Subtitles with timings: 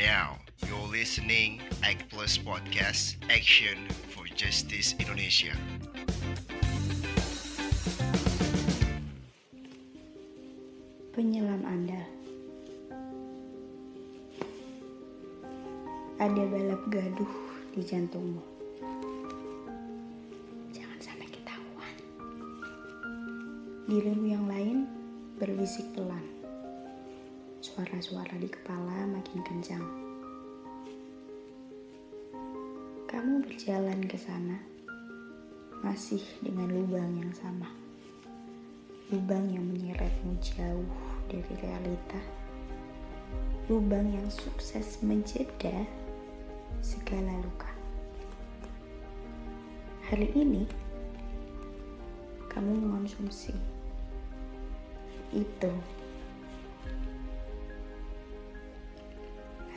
[0.00, 5.52] Now, you're listening Act Plus Podcast, Action for Justice Indonesia.
[11.12, 12.00] Penyelam Anda.
[16.16, 17.34] Ada balap gaduh
[17.76, 18.40] di jantungmu.
[20.72, 21.94] Jangan sampai ketahuan.
[23.84, 24.88] Dirimu yang lain
[25.36, 26.39] berbisik pelan
[27.80, 29.80] Suara-suara di kepala makin kencang.
[33.08, 34.60] Kamu berjalan ke sana
[35.80, 37.72] Masih dengan lubang yang sama.
[39.08, 40.92] Lubang yang menyeretmu jauh
[41.32, 42.20] dari realita,
[43.72, 45.88] lubang yang sukses menjeda
[46.84, 47.72] segala luka.
[50.12, 50.68] Hari ini,
[52.52, 53.56] kamu mengonsumsi.
[55.32, 55.72] Itu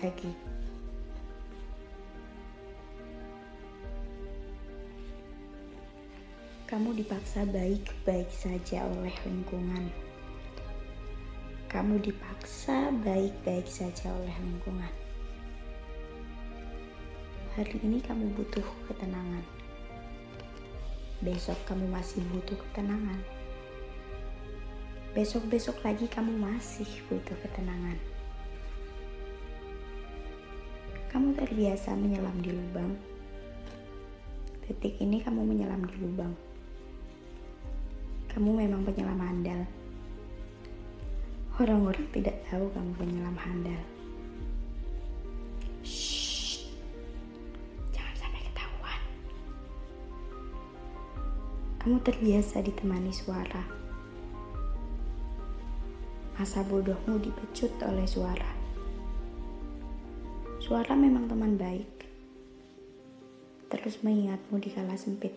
[0.04, 0.36] lagi.
[6.68, 9.88] Kamu dipaksa baik-baik saja oleh lingkungan.
[11.72, 14.92] Kamu dipaksa baik-baik saja oleh lingkungan.
[17.56, 19.46] Hari ini kamu butuh ketenangan.
[21.24, 23.22] Besok kamu masih butuh ketenangan.
[25.14, 28.13] Besok-besok lagi kamu masih butuh ketenangan.
[31.14, 32.90] Kamu terbiasa menyelam di lubang.
[34.66, 36.34] Detik ini kamu menyelam di lubang.
[38.34, 39.62] Kamu memang penyelam handal.
[41.62, 43.78] Orang-orang tidak tahu kamu penyelam handal.
[45.86, 46.66] Shh.
[47.94, 49.02] Jangan sampai ketahuan.
[51.78, 53.62] Kamu terbiasa ditemani suara.
[56.42, 58.53] Masa bodohmu dipecut oleh suara.
[60.74, 61.86] Suara memang teman baik.
[63.70, 65.30] Terus mengingatmu di kala sempit.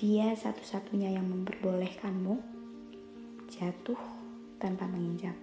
[0.00, 2.40] Dia satu-satunya yang memperbolehkanmu
[3.52, 4.00] jatuh
[4.56, 5.36] tanpa menginjak.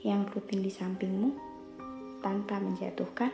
[0.00, 1.36] Yang rutin di sampingmu
[2.24, 3.28] tanpa menjatuhkan.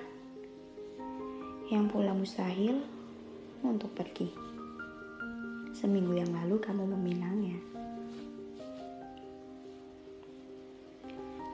[1.70, 2.82] Yang pula mustahil
[3.62, 4.34] untuk pergi.
[5.78, 7.77] Seminggu yang lalu kamu meminangnya.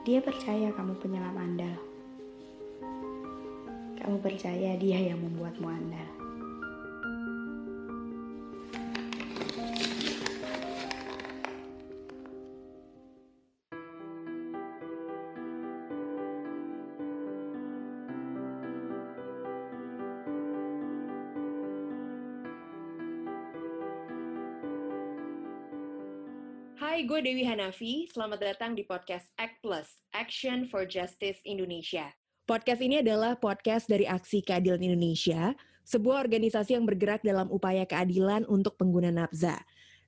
[0.05, 1.81] Dia percaya kamu penyelam andal.
[3.97, 6.14] Kamu percaya dia yang membuatmu andal.
[26.95, 28.07] Hai, gue Dewi Hanafi.
[28.07, 32.15] Selamat datang di podcast Act Plus, Action for Justice Indonesia.
[32.47, 35.51] Podcast ini adalah podcast dari Aksi Keadilan Indonesia,
[35.83, 39.59] sebuah organisasi yang bergerak dalam upaya keadilan untuk pengguna nafza.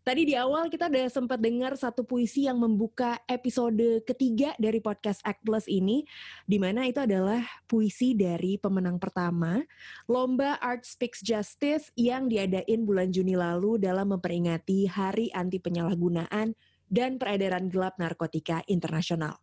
[0.08, 5.20] Tadi di awal kita udah sempat dengar satu puisi yang membuka episode ketiga dari podcast
[5.28, 6.08] Act Plus ini,
[6.48, 9.60] di mana itu adalah puisi dari pemenang pertama
[10.08, 16.56] Lomba Art Speaks Justice yang diadain bulan Juni lalu dalam memperingati Hari Anti Penyalahgunaan
[16.88, 19.40] dan Peredaran Gelap Narkotika Internasional.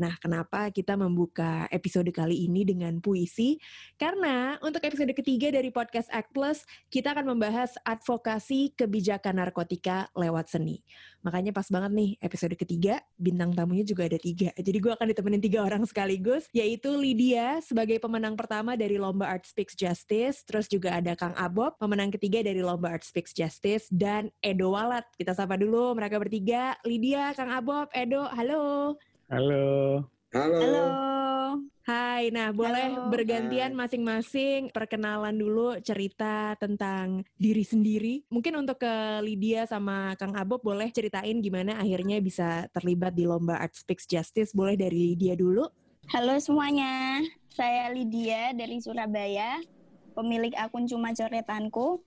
[0.00, 3.60] Nah, kenapa kita membuka episode kali ini dengan puisi?
[4.00, 10.56] Karena untuk episode ketiga dari podcast Act Plus, kita akan membahas advokasi kebijakan narkotika lewat
[10.56, 10.80] seni.
[11.20, 14.56] Makanya pas banget nih episode ketiga, bintang tamunya juga ada tiga.
[14.56, 19.44] Jadi gue akan ditemenin tiga orang sekaligus, yaitu Lydia sebagai pemenang pertama dari Lomba Art
[19.44, 24.32] Speaks Justice, terus juga ada Kang Abob, pemenang ketiga dari Lomba Art Speaks Justice, dan
[24.40, 25.04] Edo Walat.
[25.20, 28.96] Kita sapa dulu mereka bertiga, Lydia, Kang Abob, Edo, halo.
[29.30, 30.02] Halo.
[30.34, 30.58] Halo.
[30.58, 30.86] Halo.
[31.86, 33.14] Hai, nah boleh Halo.
[33.14, 38.26] bergantian masing-masing perkenalan dulu cerita tentang diri sendiri.
[38.26, 43.62] Mungkin untuk ke Lydia sama Kang Abob boleh ceritain gimana akhirnya bisa terlibat di lomba
[43.62, 44.50] Art Speaks Justice.
[44.50, 45.62] Boleh dari Lydia dulu.
[46.10, 47.22] Halo semuanya,
[47.54, 49.62] saya Lydia dari Surabaya,
[50.10, 52.02] pemilik akun Cuma Coretanku.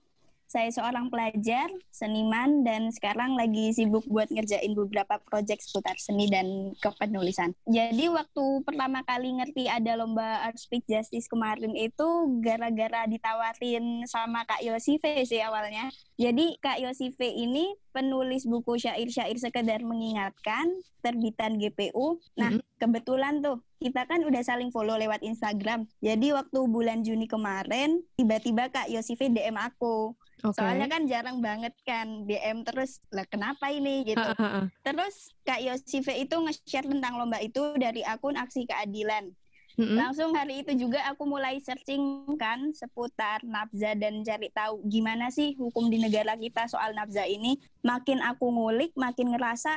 [0.54, 6.70] Saya seorang pelajar, seniman, dan sekarang lagi sibuk buat ngerjain beberapa proyek seputar seni dan
[6.78, 7.50] kepenulisan.
[7.66, 12.06] Jadi waktu pertama kali ngerti ada lomba Art Speak Justice kemarin itu
[12.38, 15.90] gara-gara ditawarin sama Kak Yosive sih awalnya.
[16.14, 20.70] Jadi Kak Yosive ini penulis buku syair-syair sekedar mengingatkan,
[21.02, 22.22] terbitan GPU.
[22.38, 25.90] Nah, kebetulan tuh kita kan udah saling follow lewat Instagram.
[25.98, 30.14] Jadi waktu bulan Juni kemarin, tiba-tiba Kak Yosive DM aku.
[30.42, 30.58] Oke.
[30.58, 34.18] Soalnya kan jarang banget kan DM terus lah kenapa ini gitu.
[34.18, 34.62] Ha, ha, ha.
[34.82, 39.30] Terus Kak Yosive itu nge-share tentang lomba itu dari akun Aksi Keadilan.
[39.74, 39.98] Mm-mm.
[39.98, 45.58] Langsung hari itu juga aku mulai searching kan seputar nafza dan cari tahu gimana sih
[45.58, 47.58] hukum di negara kita soal nafza ini.
[47.82, 49.74] Makin aku ngulik, makin ngerasa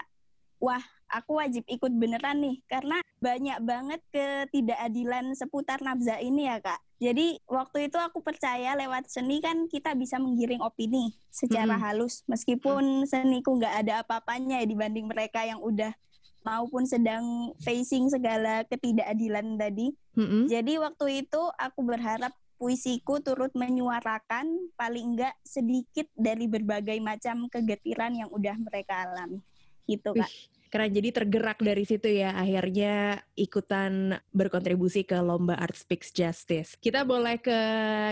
[0.61, 6.79] wah aku wajib ikut beneran nih karena banyak banget ketidakadilan seputar nafza ini ya kak.
[6.97, 11.85] Jadi waktu itu aku percaya lewat seni kan kita bisa menggiring opini secara Mm-mm.
[11.85, 15.93] halus meskipun seniku nggak ada apa-apanya ya dibanding mereka yang udah
[16.41, 19.93] maupun sedang facing segala ketidakadilan tadi.
[20.17, 20.47] Mm-mm.
[20.47, 28.15] Jadi waktu itu aku berharap puisiku turut menyuarakan paling enggak sedikit dari berbagai macam kegetiran
[28.17, 29.43] yang udah mereka alami.
[29.85, 30.25] Gitu Wih,
[30.67, 30.71] kak.
[30.83, 30.91] keren.
[30.91, 36.75] Jadi tergerak dari situ ya, akhirnya ikutan berkontribusi ke lomba Art Speaks Justice.
[36.77, 37.59] Kita boleh ke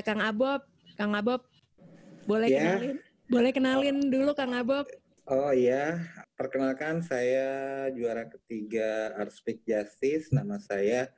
[0.07, 0.63] Kang Abob.
[0.96, 1.44] Kang Abob,
[2.24, 2.80] boleh Ya.
[2.80, 2.98] kenalin?
[3.28, 4.88] Boleh kenalin dulu Kang Abob.
[5.25, 6.00] Oh iya,
[6.38, 10.30] perkenalkan saya juara ketiga Art Speak Justice.
[10.31, 11.10] Nama saya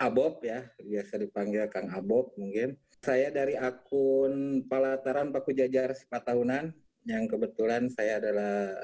[0.00, 2.74] Abob ya, biasa dipanggil Kang Abob mungkin.
[3.04, 6.72] Saya dari akun Palataran Paku Jajar Sifat Tahunan,
[7.04, 8.76] yang kebetulan saya adalah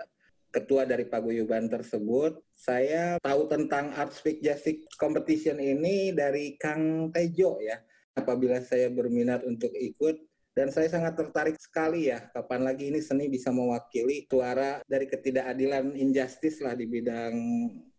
[0.57, 2.41] ketua dari paguyuban tersebut.
[2.57, 7.77] Saya tahu tentang Art Speak Justice Competition ini dari Kang Tejo ya.
[8.17, 10.17] Apabila saya berminat untuk ikut,
[10.57, 15.93] dan saya sangat tertarik sekali ya, kapan lagi ini seni bisa mewakili suara dari ketidakadilan
[15.93, 17.37] injustice lah di bidang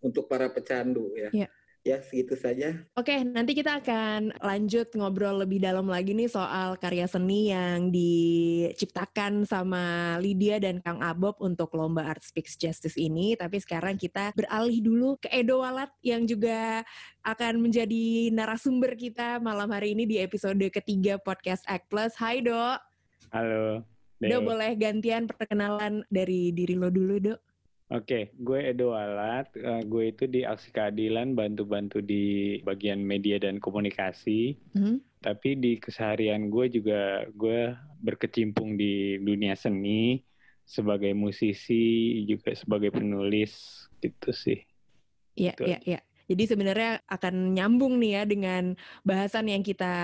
[0.02, 1.30] untuk para pecandu ya.
[1.30, 1.50] Iya.
[1.88, 2.84] Ya, segitu saja.
[3.00, 9.48] Oke, nanti kita akan lanjut ngobrol lebih dalam lagi nih soal karya seni yang diciptakan
[9.48, 13.40] sama Lydia dan Kang Abob untuk lomba Art Speaks Justice ini.
[13.40, 16.84] Tapi sekarang kita beralih dulu ke Edo Walat yang juga
[17.24, 22.20] akan menjadi narasumber kita malam hari ini di episode ketiga podcast Act Plus.
[22.20, 22.76] Hai Do,
[23.32, 23.88] Halo.
[24.20, 27.47] Do boleh gantian perkenalan dari diri lo dulu Do.
[27.88, 29.48] Oke, gue Edo Alat.
[29.56, 34.60] Eh, gue itu di Aksi Keadilan bantu-bantu di bagian media dan komunikasi.
[34.76, 35.24] Mhm.
[35.24, 37.74] Tapi di keseharian gue juga gue
[38.04, 40.20] berkecimpung di dunia seni
[40.68, 44.60] sebagai musisi juga sebagai penulis gitu sih.
[45.40, 45.68] Iya, Betul.
[45.72, 46.00] iya, iya.
[46.28, 48.64] Jadi sebenarnya akan nyambung nih ya dengan
[49.08, 49.96] bahasan yang kita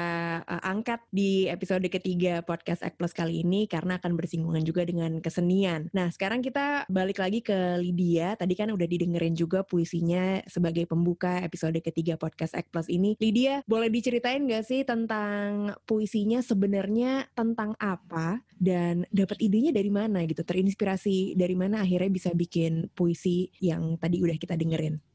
[0.47, 5.19] uh, angkat di episode ketiga podcast Act Plus kali ini karena akan bersinggungan juga dengan
[5.19, 5.91] kesenian.
[5.91, 8.39] Nah, sekarang kita balik lagi ke Lydia.
[8.39, 13.19] Tadi kan udah didengerin juga puisinya sebagai pembuka episode ketiga podcast Act Plus ini.
[13.19, 20.23] Lydia, boleh diceritain gak sih tentang puisinya sebenarnya tentang apa dan dapat idenya dari mana
[20.23, 20.47] gitu?
[20.47, 25.12] Terinspirasi dari mana akhirnya bisa bikin puisi yang tadi udah kita dengerin?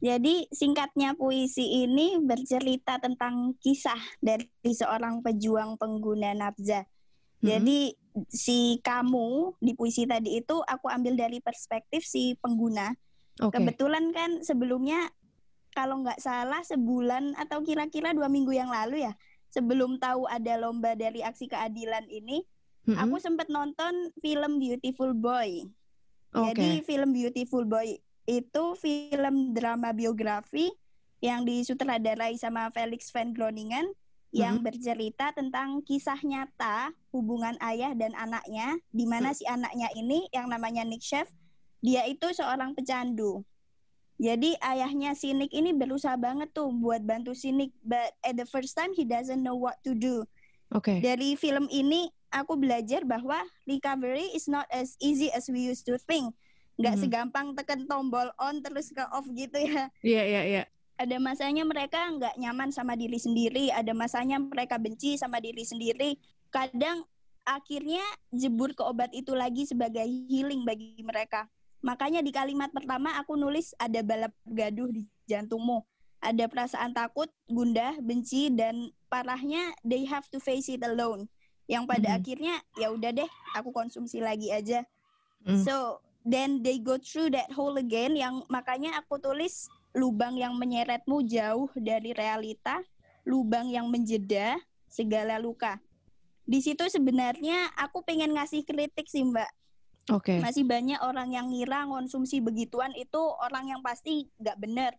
[0.00, 6.88] Jadi singkatnya puisi ini bercerita tentang kisah dari seorang pejuang pengguna nafza.
[7.40, 7.44] Mhm.
[7.44, 7.78] Jadi
[8.32, 12.96] si kamu di puisi tadi itu aku ambil dari perspektif si pengguna.
[13.44, 13.60] Oke.
[13.60, 15.12] Kebetulan kan sebelumnya
[15.76, 19.12] kalau nggak salah sebulan atau kira-kira dua minggu yang lalu ya,
[19.52, 22.42] sebelum tahu ada lomba dari aksi keadilan ini,
[22.88, 22.98] Mm-mm.
[22.98, 25.68] aku sempat nonton film Beautiful Boy.
[26.34, 26.56] Oke.
[26.56, 30.70] Jadi film Beautiful Boy itu film drama biografi
[31.18, 33.90] yang disutradarai sama Felix van Groningen
[34.30, 40.46] yang bercerita tentang kisah nyata hubungan ayah dan anaknya di mana si anaknya ini yang
[40.46, 41.26] namanya Nick Chef
[41.82, 43.42] dia itu seorang pecandu.
[44.20, 48.46] Jadi ayahnya si Nick ini berusaha banget tuh buat bantu si Nick but at the
[48.46, 50.22] first time he doesn't know what to do.
[50.70, 51.02] Oke.
[51.02, 55.98] Dari film ini aku belajar bahwa recovery is not as easy as we used to
[55.98, 56.30] think.
[56.80, 57.02] Nggak Mhm.
[57.04, 59.92] segampang tekan tombol on terus ke off gitu ya.
[60.00, 60.62] Iya, iya, iya.
[60.96, 66.16] Ada masanya mereka nggak nyaman sama diri sendiri, ada masanya mereka benci sama diri sendiri.
[66.48, 67.04] Kadang
[67.44, 71.48] akhirnya jebur ke obat itu lagi sebagai healing bagi mereka.
[71.80, 75.80] Makanya di kalimat pertama aku nulis ada balap gaduh di jantungmu.
[76.20, 81.32] Ada perasaan takut, gundah, benci, dan parahnya they have to face it alone.
[81.64, 82.16] Yang pada Mhm.
[82.20, 84.84] akhirnya ya udah deh, aku konsumsi lagi aja.
[85.48, 85.64] Mm.
[85.64, 91.26] So then they go through that hole again yang makanya aku tulis lubang yang menyeretmu
[91.26, 92.78] jauh dari realita,
[93.26, 95.80] lubang yang menjeda segala luka.
[96.46, 99.50] Di situ sebenarnya aku pengen ngasih kritik sih Mbak.
[100.10, 100.42] Oke.
[100.42, 104.92] Masih banyak orang yang ngira konsumsi begituan itu orang yang pasti nggak bener.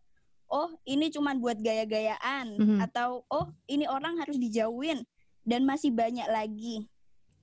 [0.51, 2.77] Oh ini cuman buat gaya-gayaan Mhm.
[2.83, 5.03] atau oh ini orang harus dijauhin
[5.47, 6.87] dan masih banyak lagi.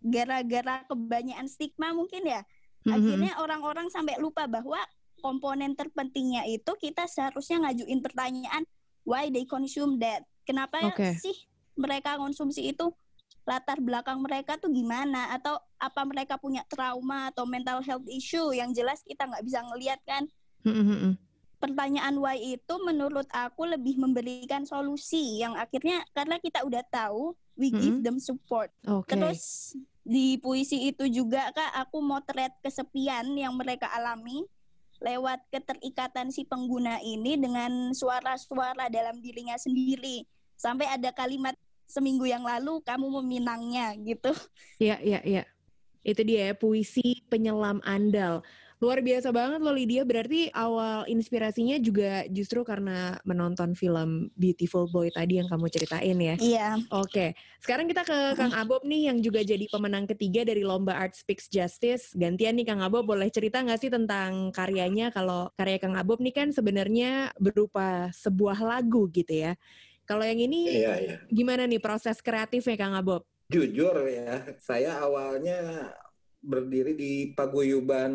[0.00, 2.44] Gara-gara kebanyakan stigma mungkin ya
[2.88, 2.97] Mhm.
[2.97, 4.80] akhirnya orang-orang sampai lupa bahwa
[5.21, 8.62] komponen terpentingnya itu kita seharusnya ngajuin pertanyaan
[9.04, 11.18] why they consume that kenapa Oke.
[11.21, 11.35] sih
[11.78, 12.90] mereka konsumsi itu
[13.49, 18.76] latar belakang mereka tuh gimana atau apa mereka punya trauma atau mental health issue yang
[18.76, 20.28] jelas kita nggak bisa ngelihat kan
[20.68, 21.16] Mm-mm.
[21.57, 27.73] pertanyaan why itu menurut aku lebih memberikan solusi yang akhirnya karena kita udah tahu we
[27.73, 28.04] give Mm-mm.
[28.04, 29.16] them support Oke.
[29.16, 29.73] terus
[30.09, 34.41] di puisi itu juga kak aku motret kesepian yang mereka alami
[35.05, 40.25] lewat keterikatan si pengguna ini dengan suara-suara dalam dirinya sendiri
[40.57, 41.53] sampai ada kalimat
[41.85, 44.33] seminggu yang lalu kamu meminangnya gitu
[44.81, 45.45] Iya, iya, iya.
[46.00, 48.41] Itu dia ya, puisi penyelam andal.
[48.78, 55.11] Luar biasa banget loh Lydia, berarti awal inspirasinya juga justru karena menonton film Beautiful Boy
[55.11, 56.37] tadi yang kamu ceritain ya.
[56.38, 60.94] iya Oke, sekarang kita ke Kang Abob nih yang juga jadi pemenang ketiga dari Lomba
[60.94, 62.14] Art Speaks Justice.
[62.14, 65.11] Gantian nih Kang Abob, boleh cerita nggak sih tentang karyanya?
[65.11, 69.58] Kalau karya Kang Abob nih kan sebenarnya berupa sebuah lagu gitu ya.
[70.06, 71.16] Kalau yang ini Iya, iya.
[71.26, 73.26] gimana nih proses kreatifnya Kang Abob?
[73.50, 75.90] Jujur ya, saya awalnya
[76.49, 78.12] berdiri di paguyuban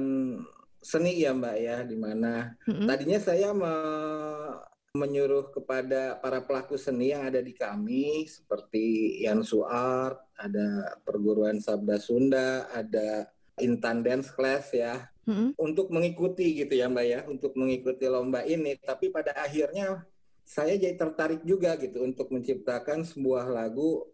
[0.81, 2.89] seni ya Mbak ya, di mana Mm-mm.
[2.89, 4.59] tadinya saya me-
[4.93, 11.97] menyuruh kepada para pelaku seni yang ada di kami seperti Yan Suart, ada perguruan Sabda
[12.01, 13.29] Sunda, ada
[13.61, 15.53] Intan Dance Class ya, Mm-mm.
[15.57, 18.77] untuk mengikuti gitu ya Mbak ya, untuk mengikuti lomba ini.
[18.81, 20.03] Tapi pada akhirnya
[20.43, 24.09] saya jadi tertarik juga gitu untuk menciptakan sebuah lagu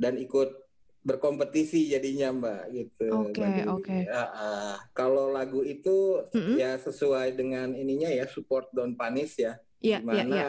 [0.00, 0.69] dan ikut
[1.00, 3.08] berkompetisi jadinya Mbak gitu.
[3.32, 3.96] Oke, Jadi, oke.
[4.04, 6.60] ya, ah, kalau lagu itu Mm-mm.
[6.60, 10.46] ya sesuai dengan ininya ya support don't punish ya, Iya, iya, di mana iya.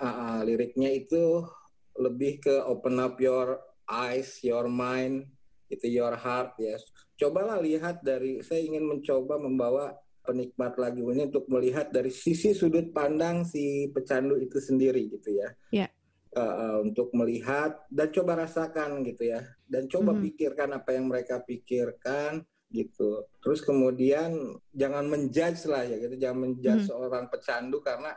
[0.00, 1.44] ah, ah, liriknya itu
[2.00, 5.28] lebih ke open up your eyes, your mind,
[5.68, 6.80] itu your heart ya.
[7.20, 9.92] Cobalah lihat dari saya ingin mencoba membawa
[10.24, 15.48] penikmat lagu ini untuk melihat dari sisi sudut pandang si pecandu itu sendiri gitu ya.
[15.72, 15.88] Iya.
[16.30, 20.30] Uh, untuk melihat dan coba rasakan gitu ya dan coba Mhm.
[20.30, 24.38] pikirkan apa yang mereka pikirkan gitu terus kemudian
[24.70, 26.90] jangan menjudge lah ya gitu jangan menjudge Mhm.
[26.94, 28.14] seorang pecandu karena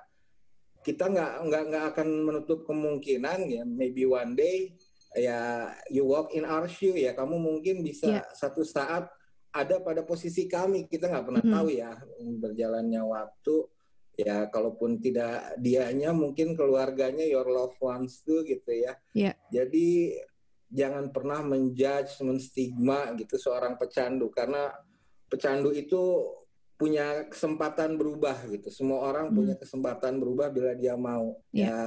[0.86, 4.78] kita nggak nggak nggak akan menutup kemungkinan ya maybe one day
[5.18, 8.30] ya you walk in our shoe ya kamu mungkin bisa Iya.
[8.38, 9.10] satu saat
[9.50, 11.50] ada pada posisi kami kita nggak pernah Mhm.
[11.50, 11.98] tahu ya
[12.38, 13.73] berjalannya waktu
[14.16, 19.34] ya kalaupun tidak dianya mungkin keluarganya your loved ones tuh gitu ya Iya.
[19.50, 19.90] jadi
[20.70, 24.74] jangan pernah menjudge menstigma gitu seorang pecandu karena
[25.30, 26.30] pecandu itu
[26.74, 29.38] punya kesempatan berubah gitu semua orang Hmm.
[29.40, 31.70] punya kesempatan berubah bila dia mau Iya.
[31.70, 31.78] ya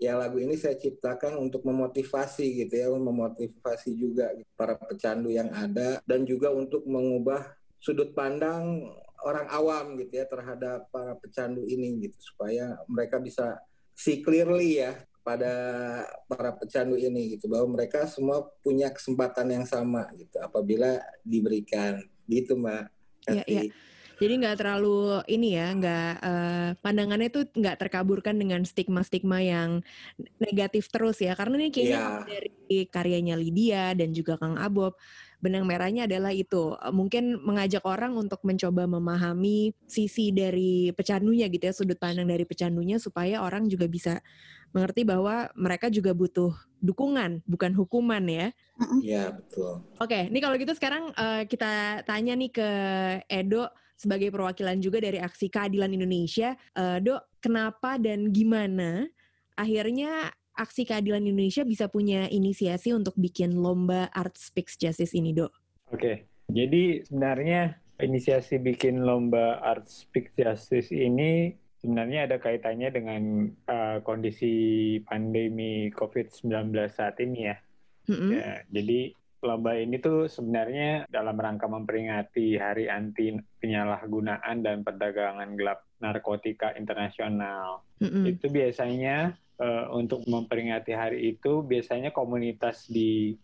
[0.00, 5.52] ya lagu ini saya ciptakan untuk memotivasi gitu ya memotivasi juga gitu, para pecandu yang
[5.52, 8.84] ada dan juga untuk mengubah sudut pandang
[9.24, 13.60] orang awam gitu ya terhadap para pecandu ini gitu supaya mereka bisa
[13.92, 15.52] see clearly ya pada
[16.24, 22.56] para pecandu ini gitu bahwa mereka semua punya kesempatan yang sama gitu apabila diberikan gitu
[22.56, 22.88] mbak
[23.28, 23.62] Iya, iya.
[24.20, 29.80] Jadi nggak terlalu ini ya, nggak eh, pandangannya tuh nggak terkaburkan dengan stigma-stigma yang
[30.36, 31.32] negatif terus ya.
[31.32, 34.92] Karena ini kayaknya kalau dari karyanya Lydia dan juga Kang Abob,
[35.40, 36.76] benang merahnya adalah itu.
[36.78, 42.44] Eh, Mungkin mengajak orang untuk mencoba memahami sisi dari pecandunya gitu ya, sudut pandang dari
[42.44, 44.20] pecandunya supaya orang juga bisa
[44.70, 48.54] mengerti bahwa mereka juga butuh dukungan, bukan hukuman ya.
[49.04, 52.68] Iya betul Oke, ini kalau gitu sekarang eh, kita tanya nih ke
[53.28, 53.68] Edo
[54.00, 56.56] sebagai perwakilan juga dari Aksi Keadilan Indonesia.
[56.72, 59.04] Eh, Dok, kenapa dan gimana
[59.60, 65.52] akhirnya Aksi Keadilan Indonesia bisa punya inisiasi untuk bikin lomba Art Speaks Justice ini, Dok?
[65.90, 73.22] Oke, jadi sebenarnya inisiasi bikin lomba Art Speak Justice ini sebenarnya ada kaitannya dengan
[73.68, 77.56] uh, kondisi pandemi COVID-19 saat ini ya.
[78.10, 78.30] Mm-mm.
[78.36, 85.88] Ya, jadi lomba ini tuh sebenarnya dalam rangka memperingati Hari Anti Penyalahgunaan dan Perdagangan Gelap
[86.04, 87.80] Narkotika Internasional.
[88.04, 88.28] Mm-mm.
[88.28, 93.36] Itu biasanya eh, untuk memperingati hari itu biasanya komunitas di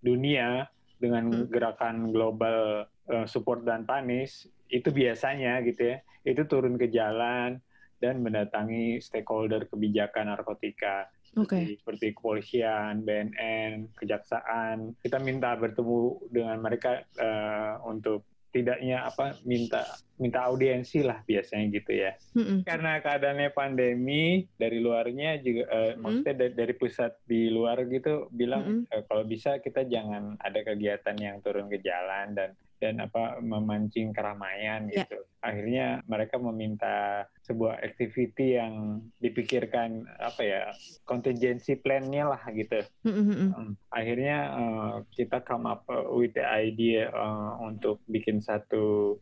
[0.00, 1.50] dunia dengan Hmm.
[1.50, 5.96] gerakan global eh, support dan panis itu biasanya gitu ya
[6.26, 7.60] itu turun ke jalan
[8.02, 11.52] dan mendatangi stakeholder kebijakan narkotika Oke.
[11.52, 14.96] seperti, seperti kepolisian, BNN, kejaksaan.
[15.04, 18.24] Kita minta bertemu dengan mereka eh, untuk
[18.56, 19.84] tidaknya apa minta
[20.16, 22.16] minta audiensi lah biasanya gitu ya.
[22.32, 22.64] Mm-mm.
[22.64, 28.88] Karena keadaannya pandemi dari luarnya juga eh, maksudnya dari, dari pusat di luar gitu bilang
[28.88, 34.12] eh, kalau bisa kita jangan ada kegiatan yang turun ke jalan dan dan apa memancing
[34.12, 35.04] keramaian Ya.
[35.04, 35.18] gitu.
[35.40, 40.62] Akhirnya mereka meminta sebuah activity yang dipikirkan apa ya
[41.06, 42.82] contingency plan-nya lah gitu.
[43.06, 43.54] Mm-mm.
[43.54, 49.16] Um, akhirnya uh, kita come up uh, with the idea uh, untuk bikin satu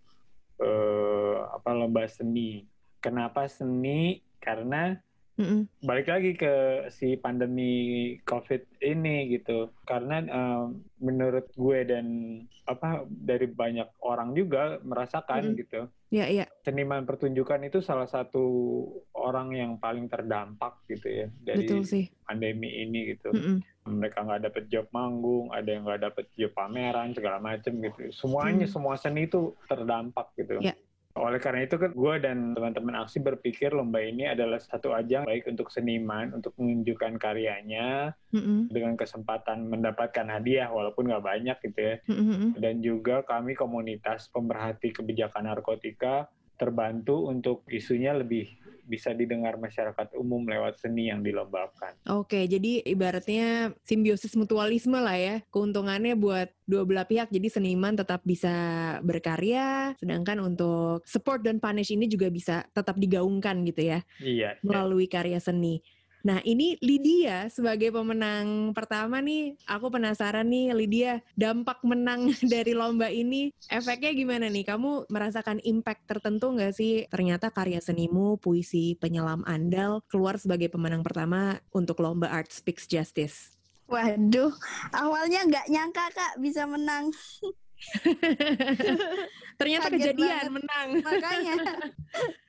[0.59, 2.65] uh, apa lomba seni.
[3.05, 4.25] Kenapa seni?
[4.41, 4.97] Karena
[5.35, 5.67] Mm-mm.
[5.83, 6.55] balik lagi ke
[6.89, 7.73] si pandemi
[8.23, 9.75] COVID ini gitu.
[9.83, 12.07] Karena um, menurut gue dan
[12.65, 15.61] apa dari banyak orang juga merasakan Mm-mm.
[15.61, 16.47] gitu Ya, ya.
[16.63, 18.47] seniman pertunjukan itu salah satu
[19.13, 22.07] orang yang paling terdampak gitu ya dari Betul sih.
[22.23, 23.59] pandemi ini gitu Mm-mm.
[23.85, 28.09] mereka nggak dapet job manggung, ada yang nggak dapet job pameran segala macem gitu.
[28.15, 28.73] Semuanya Hmm.
[28.73, 30.57] semua seni itu terdampak gitu.
[30.63, 30.73] Ya.
[31.15, 35.47] Oleh karena itu kan gue dan teman-teman aksi berpikir lomba ini adalah satu ajang baik
[35.47, 38.67] untuk seniman untuk menunjukkan karyanya Mm-mm.
[38.67, 41.97] dengan kesempatan mendapatkan hadiah walaupun nggak banyak gitu ya.
[42.11, 42.59] Mm-mm.
[42.59, 46.27] Dan juga kami komunitas pemerhati kebijakan narkotika
[46.59, 48.51] terbantu untuk isunya lebih
[48.85, 51.97] bisa didengar masyarakat umum lewat seni yang dilombakan.
[52.09, 55.37] Oke, jadi ibaratnya simbiosis mutualisme lah ya.
[55.49, 58.53] Keuntungannya buat dua belah pihak, jadi seniman tetap bisa
[59.01, 64.61] berkarya, sedangkan untuk support dan punish ini juga bisa tetap digaungkan gitu ya, Iya.
[64.61, 65.81] melalui karya seni.
[66.25, 73.13] Nah ini Lydia sebagai pemenang pertama nih, aku penasaran nih Lydia, dampak menang dari lomba
[73.13, 74.65] ini efeknya gimana nih?
[74.65, 77.05] Kamu merasakan impact tertentu nggak sih?
[77.13, 83.53] Ternyata karya senimu, puisi penyelam andal keluar sebagai pemenang pertama untuk lomba Art Speaks Justice.
[83.85, 84.57] Waduh,
[84.97, 87.13] awalnya nggak nyangka kak bisa menang.
[89.61, 90.55] Ternyata Kaget kejadian banget.
[90.57, 90.89] menang.
[91.05, 91.55] Makanya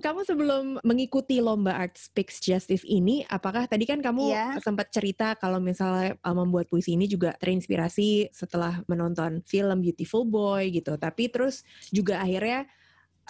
[0.00, 4.46] Kamu sebelum mengikuti lomba Art Speaks Justice ini, apakah tadi kan kamu Iya.
[4.64, 10.72] sempat cerita kalau misalnya uh, membuat puisi ini juga terinspirasi setelah menonton film Beautiful Boy
[10.72, 12.64] gitu, tapi terus juga akhirnya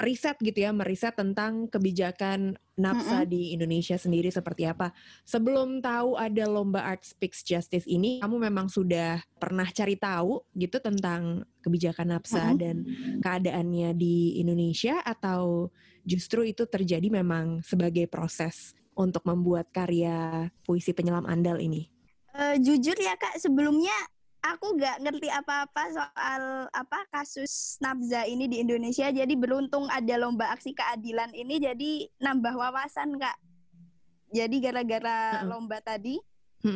[0.00, 4.96] riset gitu ya, meriset tentang kebijakan NAPSA di Indonesia sendiri seperti apa.
[5.28, 10.80] Sebelum tahu ada lomba Art Speaks Justice ini, kamu memang sudah pernah cari tahu gitu
[10.80, 12.60] tentang kebijakan NAPSA Mm-mm.
[12.60, 12.76] dan
[13.20, 15.68] keadaannya di Indonesia atau
[16.08, 21.92] justru itu terjadi memang sebagai proses untuk membuat karya puisi penyelam andal ini?
[22.40, 23.94] eh, jujur ya kak, sebelumnya
[24.40, 29.08] aku nggak ngerti apa-apa soal apa kasus nafza ini di Indonesia.
[29.12, 33.36] Jadi beruntung ada lomba aksi keadilan ini, jadi nambah wawasan kak.
[34.30, 36.16] Jadi gara-gara lomba tadi,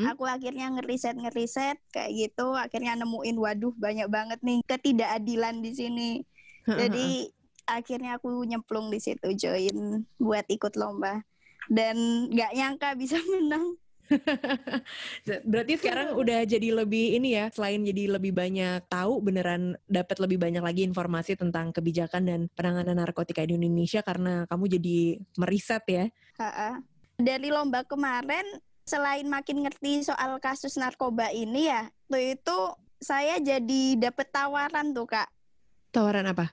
[0.08, 6.10] aku akhirnya ngeriset ngeriset kayak gitu, akhirnya nemuin waduh banyak banget nih ketidakadilan di sini.
[6.64, 7.28] Jadi
[7.64, 11.24] akhirnya aku nyemplung di situ join buat ikut lomba
[11.72, 11.96] dan
[12.28, 13.76] nggak nyangka bisa menang.
[15.50, 20.38] Berarti sekarang udah jadi lebih ini ya, selain jadi lebih banyak tahu, beneran dapat lebih
[20.40, 24.98] banyak lagi informasi tentang kebijakan dan penanganan narkotika di Indonesia karena kamu jadi
[25.40, 26.04] meriset ya.
[27.16, 28.44] Dari lomba kemarin
[28.84, 32.58] selain makin ngerti soal kasus narkoba ini ya, tuh itu
[33.00, 35.28] saya jadi dapet tawaran tuh kak.
[35.92, 36.52] Tawaran apa?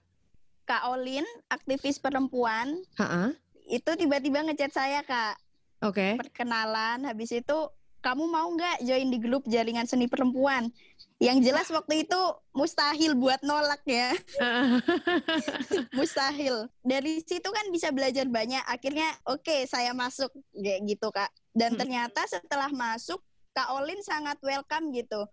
[0.68, 3.36] Kak Olin, aktivis perempuan, Ha-ha.
[3.68, 5.36] itu tiba-tiba ngechat saya kak.
[5.82, 6.18] Oke.
[6.22, 7.58] perkenalan habis itu
[8.02, 10.74] kamu mau nggak join di grup jaringan seni perempuan?
[11.22, 14.10] Yang jelas waktu itu mustahil buat nolak ya.
[15.98, 16.66] Mustahil.
[16.82, 18.66] Dari situ kan bisa belajar banyak.
[18.66, 20.34] Akhirnya oke saya masuk.
[20.50, 21.30] Kayak gitu kak.
[21.54, 21.80] Dan Hmm.
[21.86, 23.22] ternyata setelah masuk
[23.54, 25.30] kak Olin sangat welcome gitu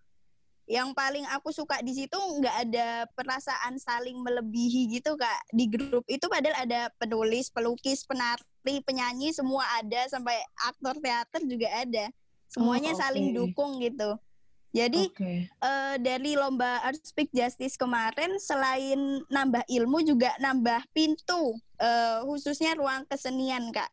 [0.69, 6.05] yang paling aku suka di situ nggak ada perasaan saling melebihi gitu kak di grup
[6.05, 10.37] itu padahal ada penulis pelukis penari penyanyi semua ada sampai
[10.69, 12.13] aktor teater juga ada
[12.53, 13.37] semuanya Oh, saling oke.
[13.41, 14.21] dukung gitu
[14.69, 15.49] jadi Oke.
[15.49, 22.77] eh, dari lomba Art Speak Justice kemarin selain nambah ilmu juga nambah pintu eh, khususnya
[22.77, 23.89] ruang kesenian kak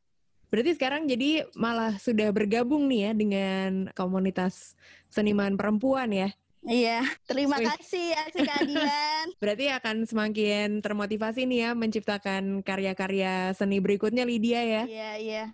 [0.51, 4.77] Berarti sekarang jadi malah sudah bergabung nih ya dengan komunitas
[5.11, 6.29] seniman perempuan ya.
[6.67, 7.67] Iya terima Wih.
[7.69, 14.83] kasih aksi keadilan Berarti akan semakin termotivasi nih ya menciptakan karya-karya seni berikutnya Lydia ya.
[14.85, 15.45] iya iya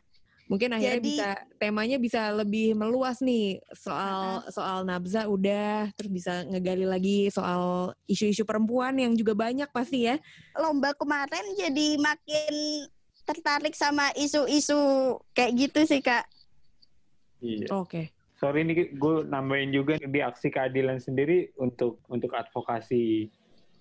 [0.51, 6.43] Mungkin akhirnya Jadi- bisa temanya bisa lebih meluas nih soal soal nabza udah terus bisa
[6.43, 10.19] ngegali lagi soal isu-isu perempuan yang juga banyak pasti ya.
[10.59, 12.53] lomba kemarin jadi makin
[13.23, 14.75] tertarik sama isu-isu
[15.31, 16.27] kayak gitu sih kak.
[17.39, 17.71] Iya.
[17.71, 18.11] Oke.
[18.41, 23.29] Sorry nih gue nambahin juga di aksi keadilan sendiri untuk untuk advokasi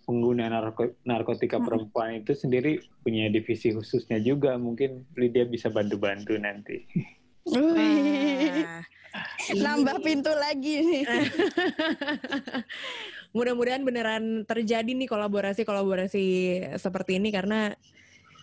[0.05, 4.61] pengguna narko narkotika perempuan itu sendiri punya divisi khususnya juga.
[4.61, 6.77] Mungkin Lydia bisa bantu-bantu nanti.
[7.49, 8.85] Wah,
[9.57, 11.03] Nambah pintu lagi nih.
[13.35, 16.27] Mudah-mudahan beneran terjadi nih kolaborasi-kolaborasi
[16.77, 17.73] seperti ini karena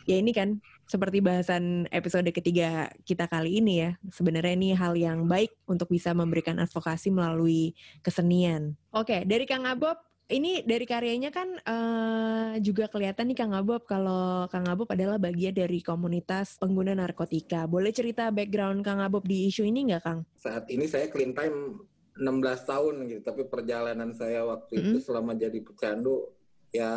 [0.09, 3.91] ya ini kan seperti bahasan episode ketiga kita kali ini ya.
[4.07, 8.79] Sebenarnya ini hal yang baik untuk bisa memberikan advokasi melalui kesenian.
[8.95, 9.99] Oke, dari Kang Abob,
[10.31, 15.51] ini dari karyanya kan eh, juga kelihatan nih Kang Abob kalau Kang Abob adalah bagian
[15.51, 17.67] dari komunitas pengguna narkotika.
[17.67, 20.23] Boleh cerita background Kang Abob di isu ini nggak Kang?
[20.39, 21.83] Saat ini saya clean time
[22.15, 25.05] 16 tahun gitu, tapi perjalanan saya waktu itu Mm-mm.
[25.05, 26.33] selama jadi pecandu
[26.71, 26.89] ya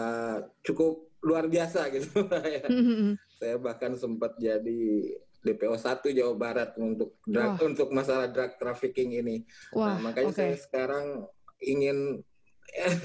[0.62, 2.24] cukup luar biasa gitu.
[2.30, 2.64] Ya.
[3.40, 7.64] saya bahkan sempat jadi DPO 1 Jawa Barat untuk drug, Wah.
[7.64, 9.48] untuk masalah drug trafficking ini.
[9.72, 10.36] Wah, nah, makanya oke.
[10.36, 11.24] saya sekarang
[11.64, 12.20] ingin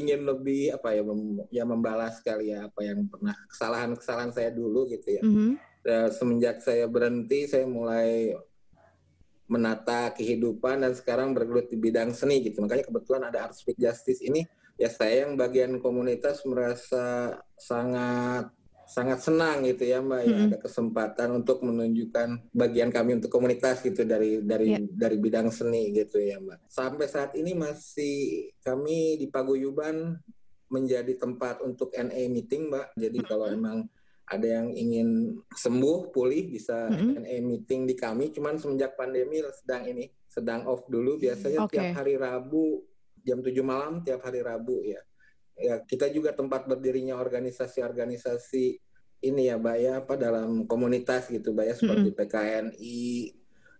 [0.00, 4.88] ingin lebih apa ya mem- ya membalas kali ya apa yang pernah kesalahan-kesalahan saya dulu
[4.88, 5.22] gitu ya.
[5.22, 5.60] Mhm.
[5.84, 8.32] Dan semenjak saya berhenti saya mulai
[9.46, 12.64] menata kehidupan dan sekarang bergelut di bidang seni gitu.
[12.64, 14.42] Makanya kebetulan ada Art Speak Justice ini
[14.80, 18.55] ya saya yang bagian komunitas merasa sangat
[18.86, 24.06] sangat senang gitu ya Mbak ya ada kesempatan untuk menunjukkan bagian kami untuk komunitas gitu
[24.06, 24.80] dari dari Ya.
[24.82, 26.70] dari bidang seni gitu ya Mbak.
[26.70, 30.14] Sampai saat ini masih kami di Paguyuban
[30.70, 32.94] menjadi tempat untuk NA meeting Mbak.
[32.94, 33.86] Jadi kalau emang
[34.26, 37.22] ada yang ingin sembuh pulih bisa Mm-mm.
[37.22, 41.78] NA meeting di kami cuman semenjak pandemi sedang ini sedang off dulu biasanya Oke.
[41.78, 42.82] tiap hari Rabu
[43.22, 44.98] jam 7 malam tiap hari Rabu ya
[45.56, 48.64] ya kita juga tempat berdirinya organisasi-organisasi
[49.24, 53.00] ini ya Mbak ya apa dalam komunitas gitu Mbak ya seperti PKNI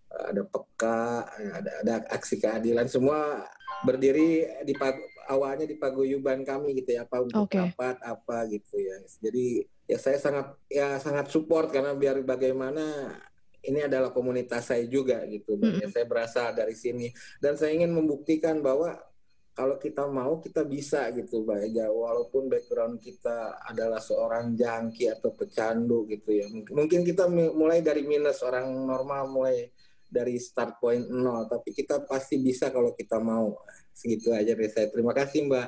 [0.07, 1.03] ada PEKA
[1.61, 3.45] ada ada aksi keadilan semua
[3.85, 4.73] berdiri di
[5.29, 7.59] awalnya di paguyuban kami gitu ya apa untuk Oke.
[7.61, 9.45] rapat apa gitu ya jadi
[9.85, 13.13] ya saya sangat ya sangat support karena biar bagaimana
[13.67, 15.83] ini adalah komunitas saya juga gitu Mbak.
[15.83, 17.11] Ya, saya berasal dari sini
[17.43, 18.95] dan saya ingin membuktikan bahwa
[19.57, 25.33] kalau kita mau kita bisa gitu Mbak ya walaupun background kita adalah seorang jangki atau
[25.33, 26.45] pecandu gitu ya.
[26.69, 29.65] Mungkin kita mulai dari minus orang normal mulai
[30.07, 33.55] dari start point nol tapi kita pasti bisa kalau kita mau
[33.91, 35.67] segitu aja dari saya terima kasih Mbak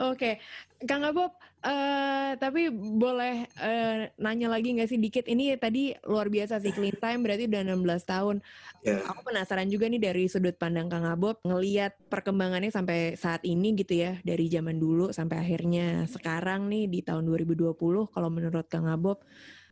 [0.00, 0.40] Oke,
[0.88, 5.28] Kang Abob, eh, tapi boleh eh, nanya lagi nggak sih dikit?
[5.28, 8.36] Ini tadi luar biasa sih clean time berarti udah 16 tahun.
[8.82, 13.76] ya Aku penasaran juga nih dari sudut pandang Kang Abob ngeliat perkembangannya sampai saat ini
[13.76, 17.76] gitu ya, dari zaman dulu sampai akhirnya sekarang nih di tahun 2020.
[18.10, 19.22] Kalau menurut Kang Abob,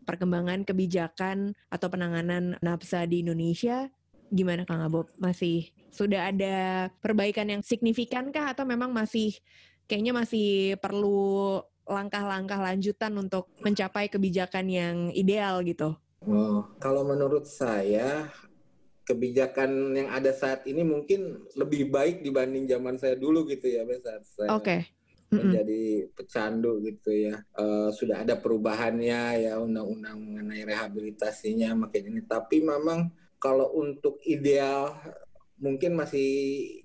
[0.05, 3.89] perkembangan kebijakan atau penanganan nafsa di Indonesia
[4.31, 5.11] gimana Kang Abob?
[5.19, 9.35] Masih sudah ada perbaikan yang signifikan kah atau memang masih
[9.91, 11.59] kayaknya masih perlu
[11.91, 15.99] langkah-langkah lanjutan untuk mencapai kebijakan yang ideal gitu.
[16.23, 18.31] Oh, kalau menurut saya
[19.03, 23.83] kebijakan yang ada saat ini mungkin lebih baik dibanding zaman saya dulu gitu ya,
[24.23, 24.77] saya Oke.
[24.87, 25.00] Mm-mm.
[25.39, 27.39] Menjadi pecandu gitu ya.
[27.55, 32.21] Eh, sudah ada perubahannya ya undang-undang mengenai rehabilitasinya makin ini.
[32.27, 34.99] Tapi memang kalau untuk ideal
[35.61, 36.29] mungkin masih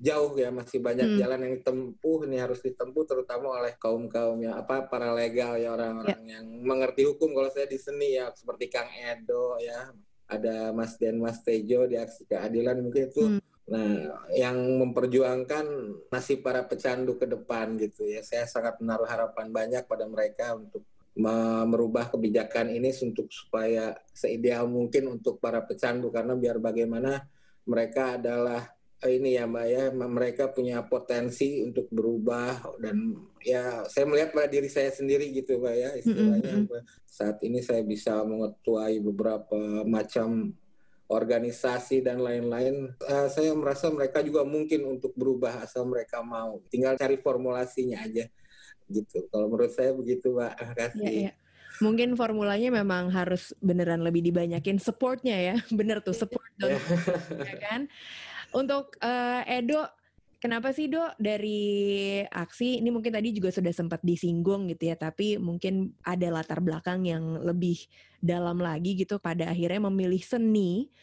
[0.04, 1.20] jauh ya, masih banyak Hmm.
[1.20, 2.28] jalan yang ditempuh.
[2.28, 7.08] Ini harus ditempuh terutama oleh kaum kaum yang apa para legal ya orang-orang yang mengerti
[7.08, 7.32] hukum.
[7.32, 9.96] Kalau saya di seni ya seperti Kang Edo ya,
[10.28, 13.24] ada Mas Den Mas Tejo di aksi keadilan mungkin itu.
[13.26, 13.42] Hmm.
[13.66, 15.66] Nah, yang memperjuangkan
[16.14, 18.22] nasib para pecandu ke depan gitu ya.
[18.22, 20.86] Saya sangat menaruh harapan banyak pada mereka untuk
[21.18, 27.26] me- merubah kebijakan ini untuk supaya seideal mungkin untuk para pecandu karena biar bagaimana
[27.66, 28.70] mereka adalah
[29.02, 34.48] eh, ini ya Mbak ya mereka punya potensi untuk berubah dan ya saya melihat pada
[34.52, 36.68] diri saya sendiri gitu Mbak ya istilahnya Mm-mm.
[36.70, 36.84] Mbak.
[37.08, 40.54] saat ini saya bisa mengetuai beberapa macam
[41.06, 46.62] organisasi dan lain-lain, Eh, saya merasa mereka juga mungkin untuk berubah asal mereka mau.
[46.74, 48.26] Tinggal cari formulasinya aja,
[48.90, 49.18] gitu.
[49.30, 50.54] Kalau menurut saya begitu, Mbak.
[50.58, 51.02] Terima kasih.
[51.02, 51.32] Iya, iya.
[51.84, 55.56] Mungkin formulanya memang harus beneran lebih dibanyakin supportnya ya.
[55.80, 56.74] Bener tuh, support dong.
[57.50, 57.82] ya kan?
[58.56, 59.84] Untuk eh, Edo,
[60.46, 65.42] kenapa sih Do dari aksi, ini mungkin tadi juga sudah sempat disinggung gitu ya, tapi
[65.42, 67.82] mungkin ada latar belakang yang lebih
[68.22, 70.94] dalam lagi gitu pada akhirnya memilih seni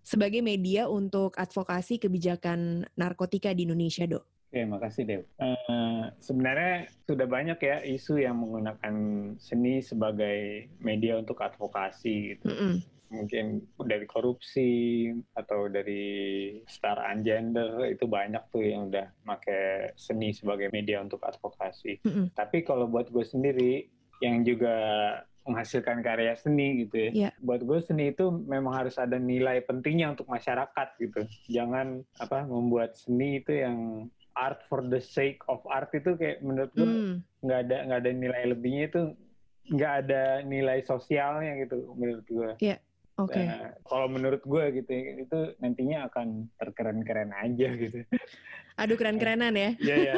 [0.00, 4.24] sebagai media untuk advokasi kebijakan narkotika di Indonesia, Do.
[4.48, 5.22] Oke, makasih Dew.
[5.42, 8.94] Eh, sebenarnya sudah banyak ya isu yang menggunakan
[9.36, 12.48] seni sebagai media untuk advokasi gitu.
[12.48, 12.95] Mm-mm.
[13.08, 14.70] Mungkin dari korupsi
[15.34, 16.04] atau dari
[16.66, 22.02] kesetaraan gender itu banyak tuh yang udah pakai seni sebagai media untuk advokasi.
[22.02, 22.34] Mm-mm.
[22.34, 23.86] Tapi kalau buat gue sendiri
[24.24, 24.74] yang juga
[25.46, 27.10] menghasilkan karya seni gitu ya.
[27.14, 27.30] Iya.
[27.38, 31.20] Buat gue seni itu memang harus ada nilai pentingnya untuk masyarakat gitu.
[31.46, 36.70] Jangan apa membuat seni itu yang art for the sake of art itu kayak menurut
[36.76, 37.14] gue Hmm,
[37.46, 39.02] nggak ada nggak ada nilai lebihnya itu
[39.66, 42.50] nggak ada nilai sosialnya gitu menurut gue.
[43.16, 43.40] Oke.
[43.40, 44.92] Nah, kalau menurut gue gitu
[45.24, 48.04] itu nantinya akan terkeren-keren aja gitu.
[48.76, 49.70] Aduh keren-kerenan ya.
[49.80, 50.16] Iya ya.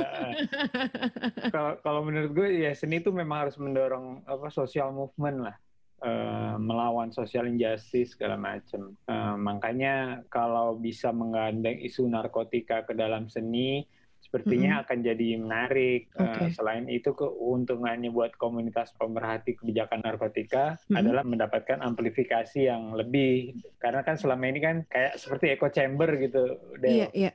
[1.54, 5.56] Kalau kalau menurut gue ya seni itu memang harus mendorong apa social movement lah.
[5.98, 8.94] Eh, melawan social injustice segala macam.
[9.06, 13.86] Eh, makanya kalau bisa menggandeng isu narkotika ke dalam seni
[14.28, 16.12] sepertinya akan jadi menarik.
[16.12, 16.52] Eh, Oke.
[16.52, 20.96] selain itu keuntungannya buat komunitas pemerhati kebijakan narkotika Mhm.
[21.00, 26.44] adalah mendapatkan amplifikasi yang lebih karena kan selama ini kan kayak seperti echo chamber gitu.
[26.76, 26.92] Del.
[26.92, 27.30] Iya, iya.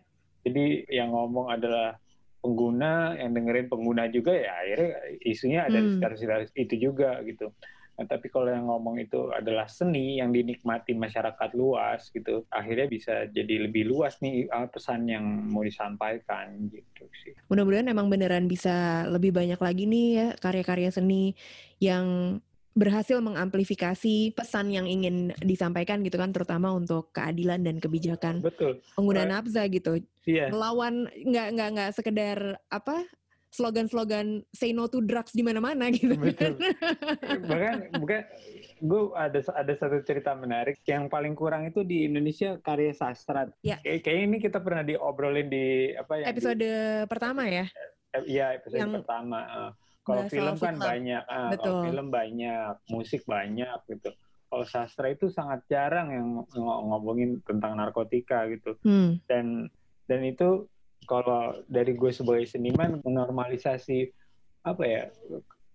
[0.45, 1.97] Jadi yang ngomong adalah
[2.43, 4.89] pengguna, yang dengerin pengguna juga ya akhirnya
[5.25, 5.91] isunya ada di Hmm.
[5.97, 7.49] sekitar-sekitar itu juga gitu.
[7.93, 13.13] Nah, tapi kalau yang ngomong itu adalah seni yang dinikmati masyarakat luas gitu, akhirnya bisa
[13.29, 17.37] jadi lebih luas nih uh, pesan yang mau disampaikan gitu sih.
[17.53, 21.37] Mudah-mudahan emang beneran bisa lebih banyak lagi nih ya karya-karya seni
[21.77, 22.37] yang
[22.73, 28.81] berhasil mengamplifikasi pesan yang ingin disampaikan gitu kan terutama untuk keadilan dan kebijakan Betul.
[28.97, 29.31] pengguna Right.
[29.37, 30.49] nafza gitu Iya.
[30.49, 33.05] melawan nggak nggak nggak sekedar apa
[33.53, 36.57] slogan-slogan say no to drugs di mana-mana gitu Betul.
[36.57, 37.39] kan.
[37.53, 38.21] Bahkan bukan
[38.81, 43.45] gue ada ada satu cerita menarik yang paling kurang itu di Indonesia karya sastra.
[43.61, 43.77] Ya.
[43.79, 46.25] Kayak kayaknya ini kita pernah diobrolin di apa ya?
[46.33, 46.69] Episode
[47.05, 47.69] pertama ya.
[48.25, 49.39] Iya episode Yang pertama.
[49.45, 49.71] eh.
[50.03, 50.83] kalau film kan Club.
[50.83, 51.23] banyak,
[51.55, 51.63] Betul.
[51.63, 54.11] kalau film banyak, musik banyak gitu.
[54.51, 58.75] Kalau sastra itu sangat jarang yang ng- ngomongin tentang narkotika gitu.
[58.83, 59.23] Hmm.
[59.31, 59.71] Dan
[60.03, 60.67] dan itu
[61.05, 64.09] kalau dari gue sebagai seniman menormalisasi
[64.63, 65.03] apa ya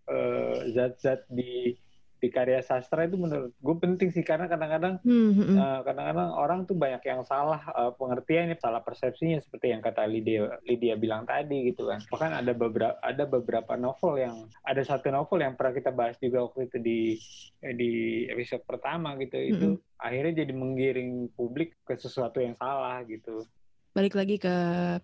[0.09, 1.77] eh, zat-zat di
[2.19, 5.57] di karya sastra itu menurut gue penting sih karena kadang-kadang Hmm, hmm, hmm.
[5.59, 10.59] Eh, kadang-kadang orang tuh banyak yang salah eh, pengertiannya, salah persepsinya seperti yang kata Lydia
[10.67, 12.03] Lydia bilang tadi gitu kan.
[12.11, 14.37] Bahkan ada beberapa ada beberapa novel yang
[14.67, 17.01] ada satu novel yang pernah kita bahas juga waktu itu di
[17.79, 17.93] di
[18.27, 19.39] episode pertama gitu.
[19.39, 19.67] Itu
[20.03, 23.47] akhirnya jadi menggiring publik ke sesuatu yang salah gitu.
[23.99, 24.55] Balik lagi ke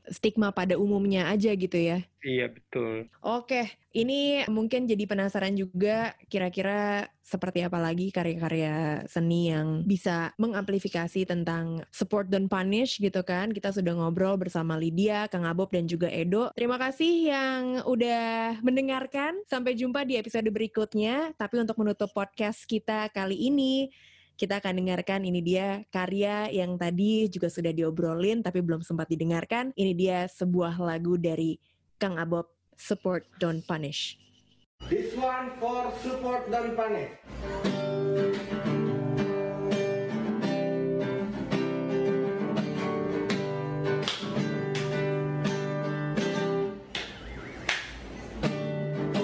[0.06, 1.98] stigma pada umumnya aja gitu ya.
[2.22, 3.10] Iya betul.
[3.20, 11.26] Oke, ini mungkin jadi penasaran juga kira-kira seperti apa lagi karya-karya seni yang bisa mengamplifikasi
[11.26, 13.50] tentang support don't punish gitu kan.
[13.50, 16.54] Kita sudah ngobrol bersama Lydia, Kang Abob dan juga Edo.
[16.56, 19.42] Terima kasih yang udah mendengarkan.
[19.50, 21.34] Sampai jumpa di episode berikutnya.
[21.34, 23.90] Tapi untuk menutup podcast kita kali ini,
[24.34, 29.70] kita akan dengarkan ini dia karya yang tadi juga sudah diobrolin tapi belum sempat didengarkan.
[29.78, 31.58] Ini dia sebuah lagu dari
[32.02, 34.18] Kang Abob Support Don't Punish.
[34.90, 36.50] This one for support.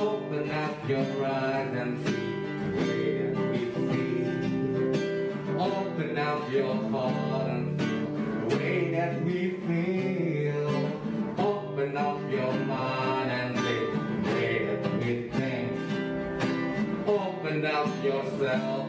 [0.00, 2.09] Open up your eyes and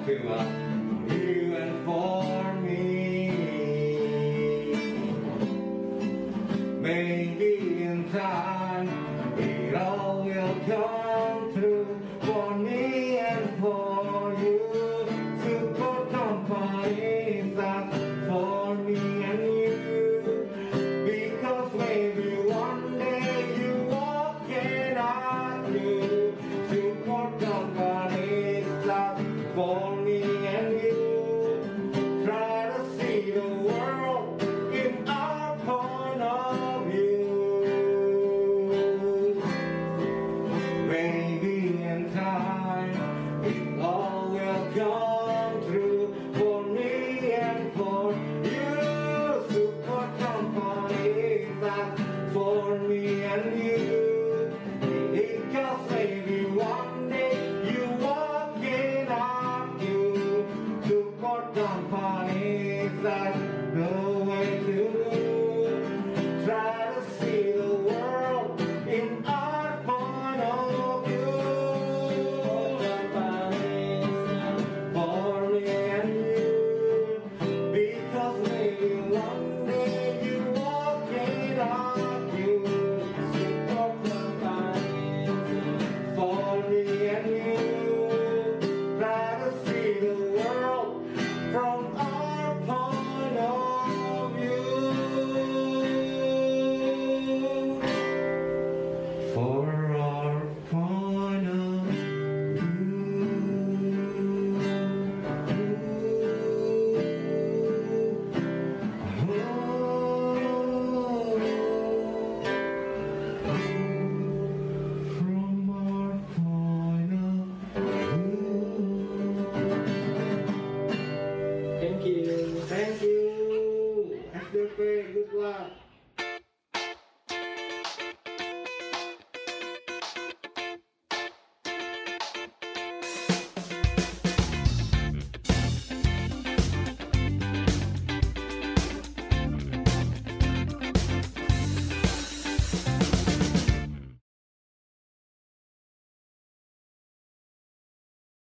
[0.06, 0.71] 可以吗？